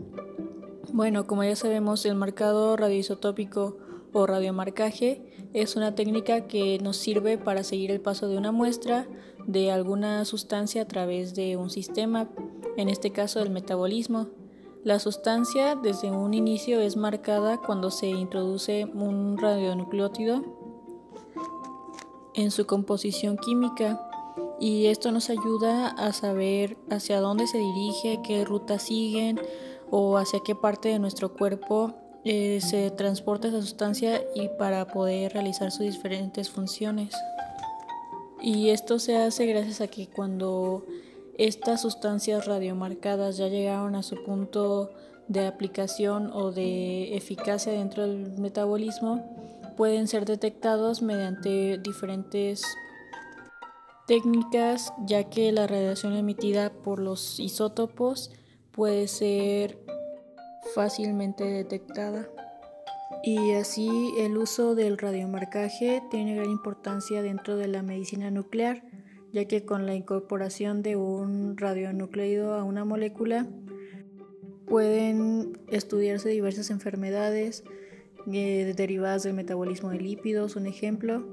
Bueno, 0.93 1.27
como 1.27 1.43
ya 1.43 1.55
sabemos, 1.55 2.05
el 2.05 2.15
marcado 2.15 2.77
radioisotópico 2.77 3.77
o 4.13 4.25
radiomarcaje 4.25 5.21
es 5.53 5.75
una 5.75 5.95
técnica 5.95 6.47
que 6.47 6.79
nos 6.79 6.97
sirve 6.97 7.37
para 7.37 7.63
seguir 7.63 7.91
el 7.91 8.01
paso 8.01 8.27
de 8.27 8.37
una 8.37 8.51
muestra 8.51 9.07
de 9.47 9.71
alguna 9.71 10.23
sustancia 10.25 10.83
a 10.83 10.87
través 10.87 11.35
de 11.35 11.57
un 11.57 11.69
sistema, 11.69 12.29
en 12.77 12.89
este 12.89 13.11
caso 13.11 13.41
el 13.41 13.49
metabolismo. 13.49 14.27
La 14.83 14.99
sustancia 14.99 15.75
desde 15.75 16.09
un 16.09 16.33
inicio 16.33 16.79
es 16.79 16.95
marcada 16.95 17.57
cuando 17.57 17.91
se 17.91 18.07
introduce 18.07 18.85
un 18.85 19.37
radionucleótido 19.37 20.58
en 22.41 22.51
su 22.51 22.65
composición 22.65 23.37
química 23.37 24.01
y 24.59 24.87
esto 24.87 25.11
nos 25.11 25.29
ayuda 25.29 25.89
a 25.89 26.11
saber 26.13 26.77
hacia 26.89 27.21
dónde 27.21 27.47
se 27.47 27.57
dirige, 27.57 28.19
qué 28.25 28.43
ruta 28.43 28.79
siguen 28.79 29.39
o 29.89 30.17
hacia 30.17 30.41
qué 30.45 30.55
parte 30.55 30.89
de 30.89 30.99
nuestro 30.99 31.33
cuerpo 31.33 31.93
eh, 32.25 32.59
se 32.61 32.91
transporta 32.91 33.47
esa 33.47 33.61
sustancia 33.61 34.21
y 34.35 34.49
para 34.57 34.87
poder 34.87 35.33
realizar 35.33 35.71
sus 35.71 35.85
diferentes 35.85 36.49
funciones. 36.49 37.15
Y 38.41 38.69
esto 38.69 38.99
se 38.99 39.17
hace 39.17 39.45
gracias 39.45 39.81
a 39.81 39.87
que 39.87 40.07
cuando 40.07 40.85
estas 41.37 41.81
sustancias 41.81 42.45
radiomarcadas 42.45 43.37
ya 43.37 43.47
llegaron 43.47 43.95
a 43.95 44.03
su 44.03 44.21
punto 44.23 44.91
de 45.29 45.45
aplicación 45.45 46.31
o 46.33 46.51
de 46.51 47.15
eficacia 47.15 47.71
dentro 47.71 48.03
del 48.03 48.37
metabolismo, 48.37 49.38
pueden 49.79 50.09
ser 50.09 50.25
detectados 50.25 51.01
mediante 51.01 51.77
diferentes 51.77 52.65
técnicas, 54.07 54.93
ya 55.05 55.29
que 55.29 55.53
la 55.53 55.67
radiación 55.67 56.17
emitida 56.17 56.73
por 56.73 56.99
los 56.99 57.39
isótopos 57.39 58.29
puede 58.73 59.07
ser 59.07 59.79
fácilmente 60.75 61.45
detectada. 61.45 62.27
Y 63.23 63.53
así 63.53 63.89
el 64.17 64.37
uso 64.37 64.75
del 64.75 64.97
radiomarcaje 64.97 66.03
tiene 66.11 66.35
gran 66.35 66.49
importancia 66.49 67.21
dentro 67.21 67.55
de 67.55 67.69
la 67.69 67.81
medicina 67.81 68.31
nuclear, 68.31 68.83
ya 69.31 69.45
que 69.45 69.63
con 69.63 69.85
la 69.85 69.95
incorporación 69.95 70.83
de 70.83 70.97
un 70.97 71.55
radionucleido 71.55 72.53
a 72.53 72.65
una 72.65 72.83
molécula 72.83 73.47
pueden 74.65 75.57
estudiarse 75.69 76.27
diversas 76.27 76.69
enfermedades 76.69 77.63
eh, 78.31 78.73
derivadas 78.75 79.23
del 79.23 79.33
metabolismo 79.33 79.89
de 79.89 79.99
lípidos, 79.99 80.55
un 80.55 80.65
ejemplo, 80.65 81.25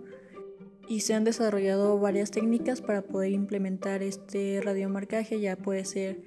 y 0.89 1.01
se 1.01 1.15
han 1.15 1.25
desarrollado 1.25 1.99
varias 1.99 2.31
técnicas 2.31 2.81
para 2.81 3.03
poder 3.03 3.33
implementar 3.33 4.03
este 4.03 4.61
radiomarcaje, 4.63 5.41
ya 5.41 5.57
puede 5.57 5.85
ser 5.85 6.23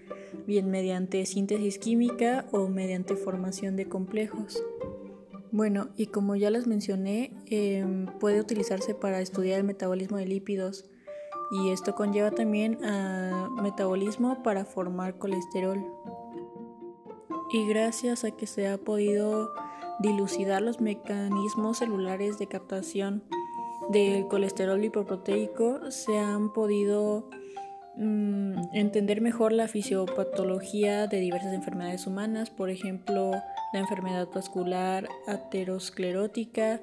bien 0.45 0.69
mediante 0.69 1.25
síntesis 1.25 1.79
química 1.79 2.45
o 2.51 2.67
mediante 2.67 3.15
formación 3.15 3.75
de 3.75 3.87
complejos. 3.87 4.61
Bueno, 5.51 5.89
y 5.95 6.07
como 6.07 6.35
ya 6.35 6.51
les 6.51 6.67
mencioné, 6.67 7.33
em, 7.47 8.05
puede 8.19 8.39
utilizarse 8.39 8.93
para 8.93 9.19
estudiar 9.21 9.59
el 9.59 9.63
metabolismo 9.63 10.17
de 10.17 10.27
lípidos 10.27 10.85
y 11.51 11.71
esto 11.71 11.95
conlleva 11.95 12.29
también 12.29 12.83
a 12.83 13.49
metabolismo 13.61 14.43
para 14.43 14.65
formar 14.65 15.17
colesterol. 15.17 15.83
Y 17.51 17.67
gracias 17.67 18.23
a 18.23 18.31
que 18.31 18.45
se 18.45 18.67
ha 18.67 18.77
podido 18.77 19.51
dilucidar 20.00 20.62
los 20.62 20.82
mecanismos 20.82 21.79
celulares 21.79 22.39
de 22.39 22.48
captación 22.48 23.24
del 23.89 24.27
colesterol 24.27 24.79
lipoproteico, 24.79 25.91
se 25.91 26.18
han 26.18 26.53
podido 26.53 27.29
mm, 27.96 28.74
entender 28.74 29.20
mejor 29.22 29.51
la 29.51 29.68
fisiopatología 29.68 31.08
de 31.08 31.20
diversas 31.20 31.53
enfermedades 31.53 32.06
humanas, 32.06 32.50
por 32.50 32.70
ejemplo, 32.70 33.32
la 33.74 33.79
enfermedad 33.79 34.27
vascular 34.34 35.08
aterosclerótica, 35.27 36.79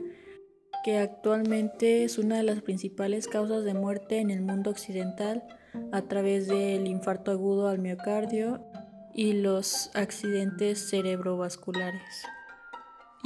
que 0.85 0.99
actualmente 0.99 2.05
es 2.05 2.19
una 2.19 2.37
de 2.37 2.43
las 2.45 2.63
principales 2.63 3.29
causas 3.29 3.65
de 3.65 3.75
muerte 3.75 4.19
en 4.19 4.31
el 4.31 4.43
mundo 4.43 4.71
occidental 4.71 5.43
a 5.93 6.03
través 6.03 6.49
del 6.49 6.87
infarto 6.87 7.31
agudo 7.31 7.69
al 7.69 7.79
miocardio 7.79 8.65
y 9.15 9.33
los 9.33 9.91
accidentes 9.95 10.91
cerebrovasculares. 10.91 12.27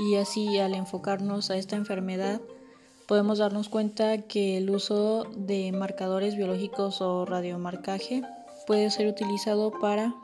Y 0.00 0.16
así 0.16 0.58
al 0.58 0.74
enfocarnos 0.74 1.50
a 1.50 1.56
esta 1.56 1.76
enfermedad, 1.76 2.40
podemos 3.06 3.38
darnos 3.38 3.68
cuenta 3.68 4.22
que 4.22 4.56
el 4.56 4.70
uso 4.70 5.24
de 5.36 5.70
marcadores 5.70 6.36
biológicos 6.36 7.00
o 7.00 7.24
radiomarcaje 7.24 8.22
puede 8.66 8.90
ser 8.90 9.06
utilizado 9.06 9.70
para 9.78 10.14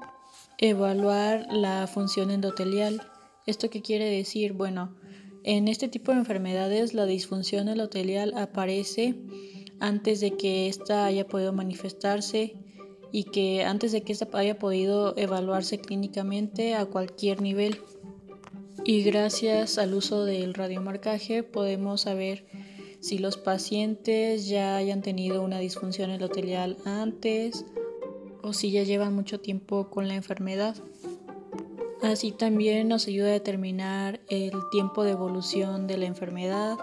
evaluar 0.59 1.47
la 1.52 1.87
función 1.87 2.30
endotelial 2.30 3.02
¿Esto 3.47 3.71
qué 3.71 3.80
quiere 3.80 4.11
decir? 4.11 4.54
Bueno, 4.54 4.97
en 5.45 5.68
este 5.68 5.87
tipo 5.87 6.11
de 6.11 6.18
enfermedades 6.18 6.95
la 6.95 7.06
disfunción 7.06 7.68
endotelial 7.68 8.37
aparece 8.37 9.14
antes 9.78 10.18
de 10.18 10.33
que 10.33 10.66
ésta 10.66 11.06
haya 11.06 11.28
podido 11.28 11.52
manifestarse 11.52 12.56
y 13.12 13.23
que 13.23 13.62
antes 13.62 13.92
de 13.92 14.02
que 14.02 14.12
ésta 14.12 14.26
haya 14.33 14.59
podido 14.59 15.16
evaluarse 15.16 15.78
clínicamente 15.78 16.75
a 16.75 16.87
cualquier 16.87 17.40
nivel. 17.40 17.78
Y 18.88 19.02
gracias 19.02 19.78
al 19.78 19.95
uso 19.95 20.25
del 20.25 20.55
radiomarcaje 20.55 21.43
podemos 21.43 22.02
saber 22.02 22.47
si 23.00 23.19
los 23.19 23.37
pacientes 23.37 24.47
ya 24.47 24.76
hayan 24.76 25.02
tenido 25.02 25.43
una 25.43 25.59
disfunción 25.59 26.11
endotelial 26.11 26.76
antes 26.85 27.64
o 28.45 28.52
si 28.52 28.71
ya 28.71 28.85
llevan 28.85 29.12
mucho 29.12 29.40
tiempo 29.40 29.90
con 29.90 30.07
la 30.07 30.14
enfermedad. 30.14 30.76
Así 32.00 32.31
también 32.31 32.87
nos 32.87 33.09
ayuda 33.09 33.31
a 33.31 33.33
determinar 33.33 34.21
el 34.28 34.52
tiempo 34.71 35.02
de 35.02 35.11
evolución 35.11 35.88
de 35.88 35.99
la 35.99 36.07
enfermedad 36.07 36.76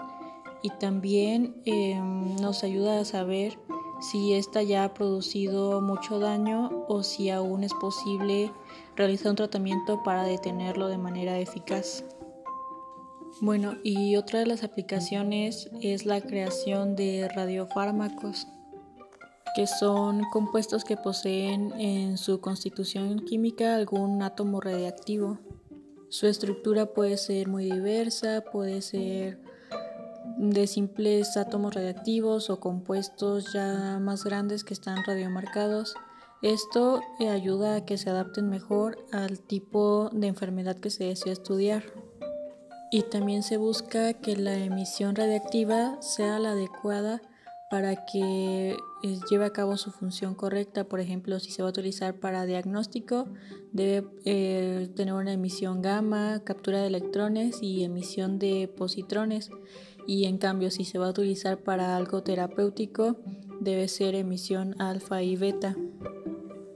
y 0.62 0.68
también 0.78 1.56
em, 1.64 2.36
nos 2.36 2.64
ayuda 2.64 3.00
a 3.00 3.06
saber 3.06 3.58
si 4.02 4.34
ésta 4.34 4.62
ya 4.62 4.84
ha 4.84 4.92
producido 4.92 5.80
mucho 5.80 6.18
daño 6.18 6.84
o 6.86 7.02
si 7.02 7.30
aún 7.30 7.64
es 7.64 7.72
posible 7.72 8.52
realizar 8.96 9.30
un 9.30 9.36
tratamiento 9.36 10.02
para 10.02 10.24
detenerlo 10.24 10.88
de 10.88 10.98
manera 10.98 11.38
eficaz. 11.38 12.04
Bueno, 13.40 13.74
y 13.82 14.16
otra 14.16 14.38
de 14.38 14.46
las 14.46 14.62
aplicaciones 14.62 15.68
es 15.80 16.06
la 16.06 16.20
creación 16.20 16.94
de 16.94 17.28
radiofármacos 17.28 18.46
que 19.54 19.66
son 19.68 20.22
compuestos 20.32 20.84
que 20.84 20.96
poseen 20.96 21.72
en 21.80 22.18
su 22.18 22.40
constitución 22.40 23.20
química 23.20 23.76
algún 23.76 24.20
átomo 24.22 24.60
radiactivo. 24.60 25.38
Su 26.08 26.26
estructura 26.26 26.86
puede 26.86 27.16
ser 27.16 27.48
muy 27.48 27.70
diversa, 27.70 28.42
puede 28.52 28.82
ser 28.82 29.40
de 30.38 30.66
simples 30.66 31.36
átomos 31.36 31.74
radiactivos 31.74 32.50
o 32.50 32.58
compuestos 32.58 33.52
ya 33.52 33.98
más 34.00 34.24
grandes 34.24 34.64
que 34.64 34.74
están 34.74 35.04
radiomarcados. 35.04 35.94
Esto 36.44 37.00
ayuda 37.18 37.76
a 37.76 37.84
que 37.86 37.96
se 37.96 38.10
adapten 38.10 38.50
mejor 38.50 38.98
al 39.12 39.40
tipo 39.40 40.10
de 40.12 40.26
enfermedad 40.26 40.76
que 40.76 40.90
se 40.90 41.04
desea 41.04 41.32
estudiar. 41.32 41.84
Y 42.90 43.00
también 43.04 43.42
se 43.42 43.56
busca 43.56 44.12
que 44.12 44.36
la 44.36 44.54
emisión 44.58 45.16
radiactiva 45.16 45.96
sea 46.02 46.38
la 46.38 46.50
adecuada 46.50 47.22
para 47.70 48.04
que 48.04 48.76
eh, 49.02 49.18
lleve 49.30 49.46
a 49.46 49.54
cabo 49.54 49.78
su 49.78 49.90
función 49.90 50.34
correcta. 50.34 50.84
Por 50.84 51.00
ejemplo, 51.00 51.40
si 51.40 51.50
se 51.50 51.62
va 51.62 51.68
a 51.68 51.70
utilizar 51.70 52.20
para 52.20 52.44
diagnóstico, 52.44 53.26
debe 53.72 54.06
eh, 54.26 54.90
tener 54.94 55.14
una 55.14 55.32
emisión 55.32 55.80
gamma, 55.80 56.42
captura 56.44 56.82
de 56.82 56.88
electrones 56.88 57.62
y 57.62 57.84
emisión 57.84 58.38
de 58.38 58.68
positrones. 58.68 59.48
Y 60.06 60.26
en 60.26 60.36
cambio, 60.36 60.70
si 60.70 60.84
se 60.84 60.98
va 60.98 61.06
a 61.06 61.10
utilizar 61.10 61.62
para 61.62 61.96
algo 61.96 62.22
terapéutico, 62.22 63.16
debe 63.60 63.88
ser 63.88 64.14
emisión 64.14 64.78
alfa 64.78 65.22
y 65.22 65.36
beta. 65.36 65.74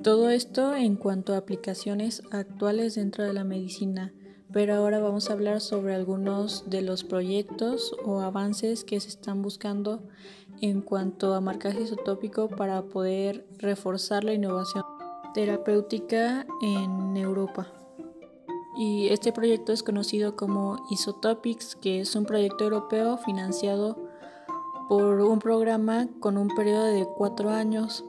Todo 0.02 0.30
esto 0.30 0.74
en 0.74 0.96
cuanto 0.96 1.34
a 1.34 1.38
aplicaciones 1.38 2.22
actuales 2.30 2.94
dentro 2.94 3.24
de 3.24 3.32
la 3.32 3.44
medicina 3.44 4.12
pero 4.52 4.74
ahora 4.74 4.98
vamos 4.98 5.28
a 5.28 5.34
hablar 5.34 5.60
sobre 5.60 5.94
algunos 5.94 6.70
de 6.70 6.82
los 6.82 7.04
proyectos 7.04 7.94
o 8.04 8.20
avances 8.20 8.84
que 8.84 8.98
se 8.98 9.08
están 9.08 9.42
buscando 9.42 10.02
en 10.60 10.80
cuanto 10.80 11.34
a 11.34 11.40
marcaje 11.40 11.82
isotópico 11.82 12.48
para 12.48 12.82
poder 12.82 13.46
reforzar 13.58 14.24
la 14.24 14.32
innovación 14.32 14.84
terapéutica 15.34 16.46
en 16.62 17.16
Europa. 17.16 17.68
Y 18.78 19.08
este 19.08 19.32
proyecto 19.32 19.72
es 19.72 19.82
conocido 19.82 20.36
como 20.36 20.86
Isotopics, 20.90 21.76
que 21.76 22.00
es 22.00 22.14
un 22.14 22.24
proyecto 22.24 22.64
europeo 22.64 23.18
financiado 23.18 23.98
por 24.88 25.20
un 25.20 25.40
programa 25.40 26.08
con 26.20 26.38
un 26.38 26.48
periodo 26.48 26.84
de 26.84 27.06
cuatro 27.16 27.50
años 27.50 28.04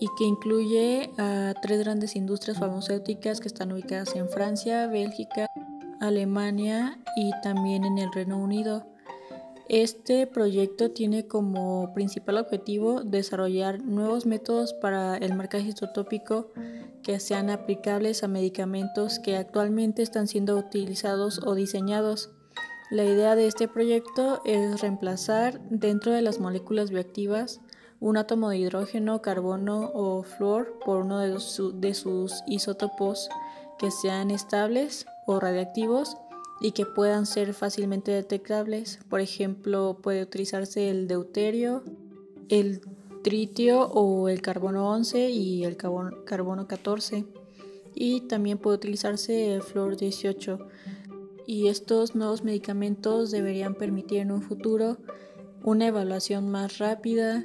y 0.00 0.08
que 0.16 0.24
incluye 0.24 1.10
a 1.18 1.54
tres 1.60 1.78
grandes 1.80 2.16
industrias 2.16 2.58
farmacéuticas 2.58 3.40
que 3.40 3.48
están 3.48 3.70
ubicadas 3.70 4.16
en 4.16 4.28
Francia, 4.30 4.86
Bélgica, 4.86 5.46
Alemania 6.00 6.98
y 7.16 7.30
también 7.42 7.84
en 7.84 7.98
el 7.98 8.10
Reino 8.10 8.38
Unido. 8.38 8.86
Este 9.68 10.26
proyecto 10.26 10.90
tiene 10.90 11.28
como 11.28 11.92
principal 11.94 12.38
objetivo 12.38 13.04
desarrollar 13.04 13.80
nuevos 13.82 14.26
métodos 14.26 14.72
para 14.72 15.16
el 15.16 15.34
marcaje 15.34 15.68
isotópico 15.68 16.48
que 17.02 17.20
sean 17.20 17.50
aplicables 17.50 18.24
a 18.24 18.28
medicamentos 18.28 19.20
que 19.20 19.36
actualmente 19.36 20.02
están 20.02 20.26
siendo 20.26 20.56
utilizados 20.56 21.40
o 21.46 21.54
diseñados. 21.54 22.30
La 22.90 23.04
idea 23.04 23.36
de 23.36 23.46
este 23.46 23.68
proyecto 23.68 24.40
es 24.44 24.80
reemplazar 24.80 25.60
dentro 25.70 26.10
de 26.10 26.22
las 26.22 26.40
moléculas 26.40 26.90
bioactivas 26.90 27.60
un 28.00 28.16
átomo 28.16 28.48
de 28.48 28.58
hidrógeno, 28.58 29.20
carbono 29.20 29.90
o 29.94 30.22
flúor 30.22 30.78
por 30.84 31.02
uno 31.02 31.18
de, 31.18 31.94
sus 31.94 32.42
isótopos 32.46 33.28
que 33.78 33.90
sean 33.90 34.30
estables 34.30 35.06
o 35.26 35.38
radiactivos 35.38 36.16
y 36.60 36.72
que 36.72 36.86
puedan 36.86 37.26
ser 37.26 37.52
fácilmente 37.52 38.10
detectables. 38.10 38.98
Por 39.08 39.20
ejemplo, 39.20 39.98
puede 40.02 40.22
utilizarse 40.22 40.88
el 40.88 41.08
deuterio, 41.08 41.84
el 42.48 42.80
tritio 43.22 43.82
o 43.88 44.28
el 44.28 44.40
carbono 44.40 44.90
11 44.90 45.30
y 45.30 45.64
el 45.64 45.76
carbono 45.76 46.66
14. 46.66 47.26
Y 47.94 48.22
también 48.22 48.58
puede 48.58 48.76
utilizarse 48.76 49.54
el 49.54 49.62
flúor 49.62 49.96
18. 49.96 50.58
Y 51.46 51.68
estos 51.68 52.14
nuevos 52.14 52.44
medicamentos 52.44 53.30
deberían 53.30 53.74
permitir 53.74 54.20
en 54.20 54.30
un 54.30 54.42
futuro 54.42 54.98
una 55.62 55.88
evaluación 55.88 56.48
más 56.50 56.78
rápida, 56.78 57.44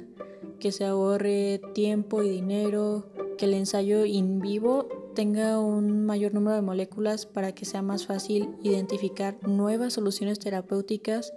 que 0.58 0.72
se 0.72 0.84
ahorre 0.84 1.60
tiempo 1.74 2.22
y 2.22 2.28
dinero, 2.28 3.06
que 3.38 3.46
el 3.46 3.54
ensayo 3.54 4.04
in 4.04 4.40
vivo 4.40 4.88
tenga 5.14 5.58
un 5.58 6.04
mayor 6.04 6.34
número 6.34 6.56
de 6.56 6.62
moléculas 6.62 7.26
para 7.26 7.52
que 7.52 7.64
sea 7.64 7.82
más 7.82 8.06
fácil 8.06 8.54
identificar 8.62 9.36
nuevas 9.46 9.94
soluciones 9.94 10.38
terapéuticas 10.38 11.32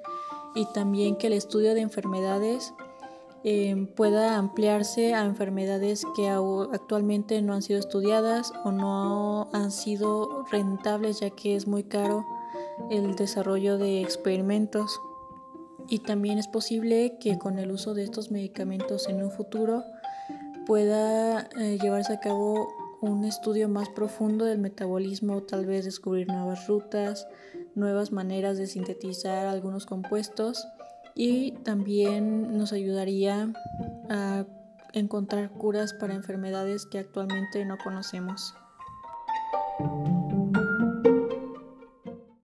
y 0.53 0.65
también 0.73 1.15
que 1.15 1.27
el 1.27 1.33
estudio 1.33 1.73
de 1.73 1.81
enfermedades 1.81 2.73
eh, 3.45 3.87
pueda 3.95 4.37
ampliarse 4.37 5.13
a 5.13 5.23
enfermedades 5.23 6.05
que 6.13 6.27
actualmente 6.27 7.41
no 7.41 7.53
han 7.53 7.61
sido 7.61 7.79
estudiadas 7.79 8.51
o 8.65 8.71
no 8.71 9.49
han 9.53 9.71
sido 9.71 10.43
rentables 10.51 11.21
ya 11.21 11.29
que 11.29 11.55
es 11.55 11.65
muy 11.65 11.83
caro 11.83 12.25
el 12.89 13.15
desarrollo 13.15 13.77
de 13.77 14.01
experimentos 14.01 14.99
y 15.89 15.99
también 15.99 16.37
es 16.37 16.47
posible 16.47 17.17
que 17.19 17.37
con 17.37 17.59
el 17.59 17.71
uso 17.71 17.93
de 17.93 18.03
estos 18.03 18.31
medicamentos 18.31 19.07
en 19.09 19.23
un 19.23 19.31
futuro 19.31 19.83
pueda 20.65 21.49
eh, 21.59 21.79
llevarse 21.81 22.13
a 22.13 22.19
cabo 22.19 22.67
un 23.01 23.23
estudio 23.23 23.69
más 23.69 23.89
profundo 23.89 24.45
del 24.45 24.59
metabolismo, 24.59 25.41
tal 25.43 25.65
vez 25.65 25.85
descubrir 25.85 26.27
nuevas 26.27 26.67
rutas, 26.67 27.27
nuevas 27.75 28.11
maneras 28.11 28.57
de 28.57 28.67
sintetizar 28.67 29.47
algunos 29.47 29.85
compuestos 29.85 30.67
y 31.15 31.53
también 31.63 32.57
nos 32.57 32.73
ayudaría 32.73 33.51
a 34.09 34.45
encontrar 34.93 35.49
curas 35.51 35.93
para 35.93 36.13
enfermedades 36.13 36.85
que 36.85 36.99
actualmente 36.99 37.63
no 37.65 37.77
conocemos. 37.77 38.53